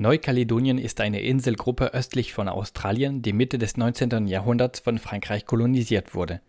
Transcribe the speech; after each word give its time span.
Neukaledonien 0.00 0.78
ist 0.78 1.00
eine 1.00 1.22
Inselgruppe 1.22 1.92
östlich 1.92 2.32
von 2.32 2.48
Australien, 2.48 3.20
die 3.20 3.32
Mitte 3.32 3.58
des 3.58 3.76
19. 3.76 4.28
Jahrhunderts 4.28 4.78
von 4.78 4.98
Frankreich 4.98 5.44
kolonisiert 5.44 6.14
wurde. 6.14 6.40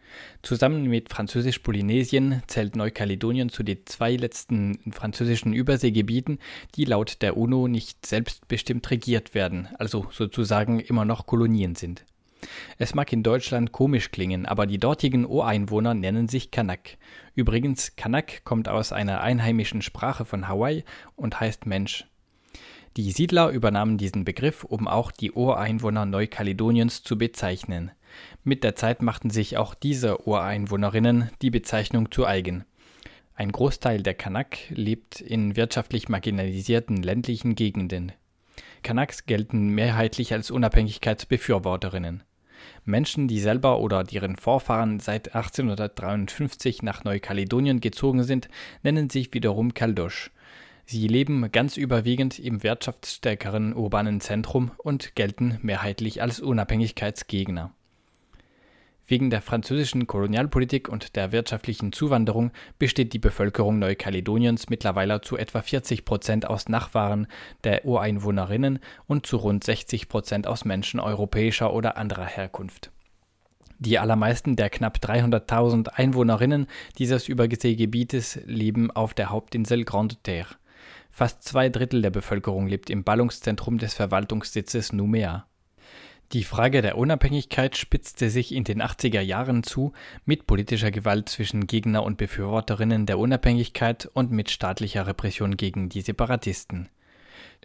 Zusammen 0.44 0.84
mit 0.84 1.10
Französisch-Polynesien 1.10 2.44
zählt 2.46 2.76
Neukaledonien 2.76 3.50
zu 3.50 3.64
den 3.64 3.88
zwei 3.88 4.16
letzten 4.18 4.78
französischen 4.92 5.54
Überseegebieten, 5.54 6.38
die 6.76 6.86
laut 6.86 7.24
der 7.24 7.38
UNO 7.38 7.68
nicht 7.68 8.06
selbstbestimmt 8.06 8.92
regiert 8.92 9.34
werden, 9.34 9.68
also 9.80 10.06
sozusagen 10.12 10.80
immer 10.80 11.04
noch 11.04 11.26
Kolonien 11.26 11.74
sind. 11.74 12.06
Es 12.78 12.94
mag 12.94 13.12
in 13.12 13.24
Deutschland 13.24 13.72
komisch 13.72 14.12
klingen, 14.12 14.46
aber 14.46 14.68
die 14.68 14.78
dortigen 14.78 15.26
Ureinwohner 15.26 15.96
nennen 15.96 16.28
sich 16.28 16.52
Kanak. 16.52 17.00
Übrigens, 17.34 17.96
Kanak 17.96 18.44
kommt 18.44 18.70
aus 18.70 18.94
einer 18.94 19.22
einheimischen 19.22 19.82
Sprache 19.82 20.24
von 20.24 20.48
Hawaii 20.48 20.84
und 21.16 21.40
heißt 21.40 21.66
Mensch. 21.66 22.06
Die 22.98 23.12
Siedler 23.12 23.50
übernahmen 23.50 23.98
diesen 23.98 24.26
Begriff, 24.26 24.64
um 24.64 24.88
auch 24.88 25.12
die 25.12 25.32
Ureinwohner 25.32 26.06
Neukaledoniens 26.06 27.04
zu 27.04 27.18
bezeichnen. 27.18 27.92
Mit 28.44 28.64
der 28.64 28.76
Zeit 28.76 29.02
machten 29.02 29.30
sich 29.30 29.58
auch 29.58 29.76
diese 29.76 30.28
Ureinwohnerinnen 30.28 31.30
die 31.42 31.52
Bezeichnung 31.52 32.12
zu 32.12 32.26
eigen. 32.26 32.66
Ein 33.36 33.52
Großteil 33.52 34.02
der 34.04 34.16
Kanak 34.16 34.58
lebt 34.70 35.22
in 35.22 35.56
wirtschaftlich 35.56 36.10
marginalisierten 36.10 37.02
ländlichen 37.02 37.56
Gegenden. 37.56 38.12
Kanaks 38.84 39.26
gelten 39.26 39.70
mehrheitlich 39.70 40.34
als 40.34 40.52
Unabhängigkeitsbefürworterinnen. 40.52 42.24
Menschen, 42.84 43.28
die 43.28 43.40
selber 43.40 43.80
oder 43.80 44.04
deren 44.04 44.36
Vorfahren 44.36 45.00
seit 45.00 45.36
1853 45.36 46.82
nach 46.82 47.04
Neukaledonien 47.04 47.80
gezogen 47.80 48.24
sind, 48.24 48.50
nennen 48.84 49.10
sich 49.10 49.34
wiederum 49.34 49.74
Kaldosch. 49.74 50.32
Sie 50.92 51.06
leben 51.06 51.52
ganz 51.52 51.78
überwiegend 51.78 52.40
im 52.40 52.64
wirtschaftsstärkeren 52.64 53.76
urbanen 53.76 54.22
Zentrum 54.22 54.72
und 54.80 55.14
gelten 55.14 55.60
mehrheitlich 55.62 56.24
als 56.24 56.40
Unabhängigkeitsgegner. 56.40 57.72
Wegen 59.06 59.30
der 59.30 59.44
französischen 59.44 60.08
Kolonialpolitik 60.08 60.90
und 60.90 61.16
der 61.16 61.32
wirtschaftlichen 61.32 61.92
Zuwanderung 61.92 62.50
besteht 62.80 63.14
die 63.14 63.20
Bevölkerung 63.20 63.78
Neukaledoniens 63.78 64.72
mittlerweile 64.72 65.22
zu 65.22 65.38
etwa 65.38 65.62
40 65.62 66.06
Prozent 66.06 66.48
aus 66.48 66.70
Nachfahren 66.70 67.28
der 67.64 67.86
Ureinwohnerinnen 67.86 68.80
und 69.06 69.28
zu 69.28 69.38
rund 69.38 69.64
60 69.64 70.10
Prozent 70.10 70.48
aus 70.48 70.66
Menschen 70.66 71.00
europäischer 71.00 71.72
oder 71.72 71.98
anderer 71.98 72.26
Herkunft. 72.26 72.90
Die 73.78 74.00
allermeisten 74.00 74.56
der 74.56 74.72
knapp 74.72 74.98
300.000 74.98 75.90
Einwohnerinnen 75.90 76.66
dieses 76.98 77.28
Überseegebietes 77.28 78.40
leben 78.48 78.90
auf 78.90 79.14
der 79.14 79.30
Hauptinsel 79.30 79.86
Grande 79.86 80.16
Terre. 80.24 80.56
Fast 81.10 81.44
zwei 81.44 81.70
Drittel 81.70 82.02
der 82.02 82.12
Bevölkerung 82.12 82.68
lebt 82.68 82.90
im 82.90 83.04
Ballungszentrum 83.04 83.78
des 83.78 83.94
Verwaltungssitzes 83.94 84.94
Numea. 84.94 85.46
Die 86.32 86.44
Frage 86.44 86.84
der 86.84 86.96
Unabhängigkeit 86.96 87.76
spitzte 87.76 88.30
sich 88.30 88.54
in 88.54 88.64
den 88.64 88.84
80er 88.84 89.20
Jahren 89.20 89.64
zu, 89.64 89.94
mit 90.26 90.46
politischer 90.46 90.92
Gewalt 90.92 91.28
zwischen 91.28 91.66
Gegner 91.66 92.04
und 92.04 92.18
Befürworterinnen 92.18 93.08
der 93.08 93.18
Unabhängigkeit 93.18 94.08
und 94.14 94.32
mit 94.32 94.52
staatlicher 94.52 95.08
Repression 95.08 95.58
gegen 95.58 95.90
die 95.90 96.02
Separatisten. 96.02 96.90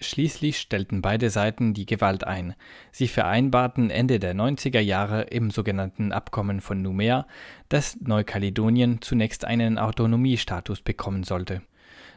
Schließlich 0.01 0.59
stellten 0.59 1.03
beide 1.03 1.29
Seiten 1.29 1.75
die 1.75 1.85
Gewalt 1.85 2.25
ein. 2.25 2.55
Sie 2.91 3.07
vereinbarten 3.07 3.91
Ende 3.91 4.19
der 4.19 4.35
90er 4.35 4.81
Jahre 4.81 5.25
im 5.25 5.51
sogenannten 5.51 6.11
Abkommen 6.11 6.63
von 6.63 6.81
Numea, 6.81 7.27
dass 7.69 8.01
Neukaledonien 8.01 9.03
zunächst 9.03 9.45
einen 9.45 9.79
Autonomiestatus 9.79 10.81
bekommen 10.81 11.23
sollte. 11.23 11.61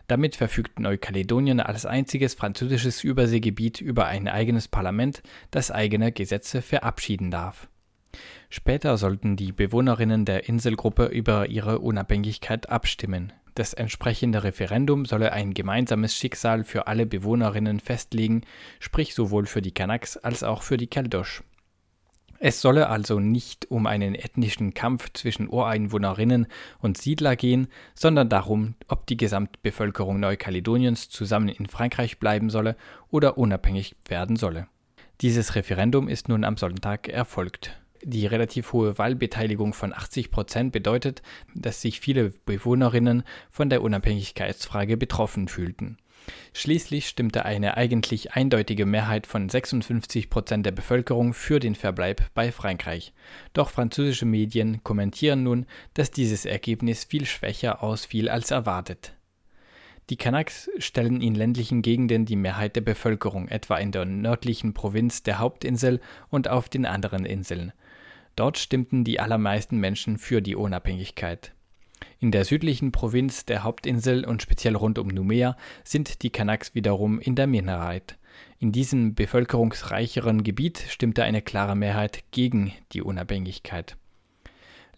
Damit 0.08 0.38
verfügt 0.38 0.80
Neukaledonien 0.80 1.60
als 1.60 1.86
einziges 1.86 2.34
französisches 2.34 3.04
Überseegebiet 3.04 3.82
über 3.82 4.06
ein 4.06 4.28
eigenes 4.28 4.70
Parlament, 4.70 5.22
das 5.52 5.70
eigene 5.70 6.14
Gesetze 6.14 6.62
verabschieden 6.62 7.30
darf. 7.30 7.68
Später 8.50 8.98
sollten 8.98 9.36
die 9.36 9.52
Bewohnerinnen 9.52 10.24
der 10.24 10.48
Inselgruppe 10.48 11.06
über 11.08 11.50
ihre 11.50 11.80
Unabhängigkeit 11.80 12.70
abstimmen. 12.70 13.34
Das 13.56 13.74
entsprechende 13.74 14.44
Referendum 14.44 15.06
solle 15.06 15.34
ein 15.34 15.54
gemeinsames 15.54 16.16
Schicksal 16.16 16.64
für 16.64 16.88
alle 16.88 17.06
Bewohnerinnen 17.06 17.80
festlegen, 17.80 18.44
sprich 18.80 19.14
sowohl 19.14 19.46
für 19.46 19.62
die 19.62 19.74
Kanaks 19.74 20.16
als 20.16 20.44
auch 20.44 20.62
für 20.62 20.78
die 20.78 20.88
Keldosch. 20.88 21.44
Es 22.40 22.62
solle 22.62 22.90
also 22.90 23.20
nicht 23.20 23.72
um 23.72 23.88
einen 23.88 24.14
ethnischen 24.14 24.76
Kampf 24.76 25.12
zwischen 25.14 25.50
Ureinwohnerinnen 25.50 26.48
und 26.80 26.98
Siedler 26.98 27.36
gehen, 27.36 27.68
sondern 27.96 28.30
darum, 28.30 28.76
ob 28.88 29.08
die 29.08 29.18
Gesamtbevölkerung 29.18 30.20
Neukaledoniens 30.20 31.10
zusammen 31.10 31.50
in 31.50 31.66
Frankreich 31.66 32.20
bleiben 32.20 32.52
solle 32.52 32.76
oder 33.10 33.40
unabhängig 33.40 33.96
werden 34.08 34.36
solle. 34.36 34.68
Dieses 35.22 35.56
Referendum 35.56 36.08
ist 36.08 36.30
nun 36.30 36.44
am 36.44 36.58
Sonntag 36.58 37.08
erfolgt. 37.08 37.82
Die 38.04 38.28
relativ 38.28 38.72
hohe 38.72 39.00
Wahlbeteiligung 39.00 39.74
von 39.74 39.92
80 39.92 40.30
Prozent 40.30 40.72
bedeutet, 40.72 41.24
dass 41.56 41.82
sich 41.82 42.00
viele 42.00 42.30
Bewohnerinnen 42.46 43.24
von 43.50 43.72
der 43.72 43.82
Unabhängigkeitsfrage 43.82 44.96
betroffen 44.96 45.48
fühlten. 45.48 45.98
Schließlich 46.54 47.08
stimmte 47.08 47.46
eine 47.46 47.78
eigentlich 47.78 48.34
eindeutige 48.34 48.86
Mehrheit 48.86 49.28
von 49.28 49.48
56 49.48 50.30
Prozent 50.30 50.66
der 50.66 50.72
Bevölkerung 50.72 51.34
für 51.34 51.60
den 51.60 51.76
Verbleib 51.76 52.34
bei 52.34 52.52
Frankreich. 52.52 53.14
Doch 53.54 53.70
französische 53.70 54.26
Medien 54.26 54.84
kommentieren 54.84 55.44
nun, 55.44 55.66
dass 55.94 56.12
dieses 56.12 56.46
Ergebnis 56.46 57.04
viel 57.04 57.26
schwächer 57.26 57.84
ausfiel 57.84 58.30
als 58.30 58.52
erwartet. 58.52 59.14
Die 60.10 60.16
Kanaks 60.16 60.70
stellen 60.78 61.22
in 61.22 61.36
ländlichen 61.36 61.82
Gegenden 61.82 62.26
die 62.26 62.38
Mehrheit 62.38 62.78
der 62.78 62.82
Bevölkerung, 62.82 63.50
etwa 63.50 63.78
in 63.78 63.92
der 63.92 64.06
nördlichen 64.06 64.74
Provinz 64.74 65.22
der 65.22 65.40
Hauptinsel 65.40 66.00
und 66.30 66.48
auf 66.48 66.70
den 66.70 66.86
anderen 66.86 67.26
Inseln. 67.26 67.74
Dort 68.38 68.58
stimmten 68.58 69.04
die 69.04 69.20
allermeisten 69.20 69.78
Menschen 69.78 70.18
für 70.18 70.42
die 70.42 70.56
Unabhängigkeit. 70.56 71.54
In 72.20 72.32
der 72.32 72.46
südlichen 72.46 72.92
Provinz 72.92 73.46
der 73.46 73.64
Hauptinsel 73.64 74.26
und 74.26 74.42
speziell 74.42 74.76
rund 74.76 74.98
um 75.00 75.08
Numea 75.08 75.56
sind 75.84 76.24
die 76.24 76.32
Kanaks 76.32 76.74
wiederum 76.74 77.20
in 77.20 77.36
der 77.36 77.48
Minderheit. 77.48 78.18
In 78.60 78.72
diesem 78.72 79.16
bevölkerungsreicheren 79.16 80.44
Gebiet 80.44 80.84
stimmte 80.90 81.24
eine 81.24 81.42
klare 81.42 81.76
Mehrheit 81.76 82.24
gegen 82.32 82.74
die 82.92 83.02
Unabhängigkeit. 83.02 83.98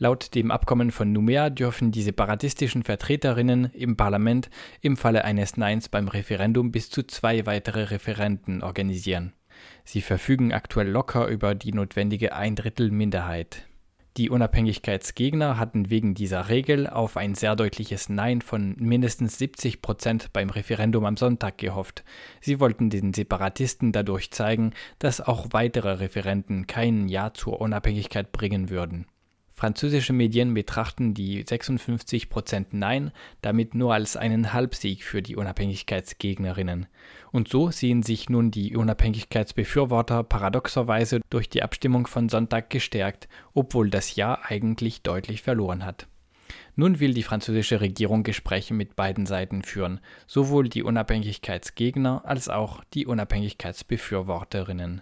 Laut 0.01 0.33
dem 0.33 0.49
Abkommen 0.49 0.91
von 0.91 1.11
Numea 1.11 1.49
dürfen 1.49 1.91
die 1.91 2.03
separatistischen 2.03 2.83
Vertreterinnen 2.83 3.65
im 3.73 3.97
Parlament 3.97 4.49
im 4.79 4.95
Falle 4.95 5.25
eines 5.25 5.57
Neins 5.57 5.89
beim 5.89 6.07
Referendum 6.07 6.71
bis 6.71 6.89
zu 6.89 7.03
zwei 7.03 7.45
weitere 7.45 7.83
Referenden 7.83 8.63
organisieren. 8.63 9.33
Sie 9.83 10.01
verfügen 10.01 10.53
aktuell 10.53 10.87
locker 10.87 11.27
über 11.27 11.53
die 11.53 11.73
notwendige 11.73 12.33
Eindrittel-Minderheit. 12.33 13.67
Die 14.19 14.29
Unabhängigkeitsgegner 14.29 15.57
hatten 15.57 15.89
wegen 15.89 16.13
dieser 16.13 16.49
Regel 16.49 16.87
auf 16.87 17.15
ein 17.15 17.35
sehr 17.35 17.55
deutliches 17.55 18.09
Nein 18.09 18.41
von 18.41 18.75
mindestens 18.77 19.37
70 19.37 19.81
Prozent 19.81 20.33
beim 20.33 20.49
Referendum 20.49 21.05
am 21.05 21.15
Sonntag 21.15 21.57
gehofft. 21.57 22.03
Sie 22.41 22.59
wollten 22.59 22.89
den 22.89 23.13
Separatisten 23.13 23.93
dadurch 23.93 24.31
zeigen, 24.31 24.73
dass 24.99 25.21
auch 25.21 25.47
weitere 25.51 25.93
Referenden 25.93 26.67
kein 26.67 27.07
Ja 27.07 27.33
zur 27.33 27.61
Unabhängigkeit 27.61 28.33
bringen 28.33 28.69
würden. 28.69 29.05
Französische 29.59 30.13
Medien 30.13 30.53
betrachten 30.53 31.13
die 31.13 31.43
56 31.45 32.29
Prozent 32.29 32.71
Nein 32.71 33.11
damit 33.41 33.75
nur 33.75 33.93
als 33.93 34.15
einen 34.15 34.53
Halbsieg 34.53 35.03
für 35.03 35.21
die 35.21 35.35
Unabhängigkeitsgegnerinnen. 35.35 36.87
Und 37.33 37.49
so 37.49 37.69
sehen 37.69 38.01
sich 38.01 38.29
nun 38.29 38.51
die 38.51 38.77
Unabhängigkeitsbefürworter 38.77 40.23
paradoxerweise 40.23 41.19
durch 41.29 41.49
die 41.49 41.61
Abstimmung 41.61 42.07
von 42.07 42.29
Sonntag 42.29 42.69
gestärkt, 42.69 43.27
obwohl 43.53 43.89
das 43.89 44.15
Ja 44.15 44.39
eigentlich 44.43 45.01
deutlich 45.01 45.41
verloren 45.41 45.83
hat. 45.83 46.07
Nun 46.77 47.01
will 47.01 47.13
die 47.13 47.23
französische 47.23 47.81
Regierung 47.81 48.23
Gespräche 48.23 48.73
mit 48.73 48.95
beiden 48.95 49.25
Seiten 49.25 49.63
führen, 49.63 49.99
sowohl 50.25 50.69
die 50.69 50.83
Unabhängigkeitsgegner 50.83 52.21
als 52.23 52.47
auch 52.47 52.81
die 52.93 53.05
Unabhängigkeitsbefürworterinnen. 53.05 55.01